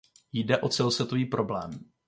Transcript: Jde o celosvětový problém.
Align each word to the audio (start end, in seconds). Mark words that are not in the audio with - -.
Jde 0.33 0.57
o 0.61 0.69
celosvětový 0.69 1.25
problém. 1.25 1.71